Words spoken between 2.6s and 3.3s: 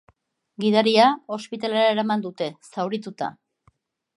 zaurituta.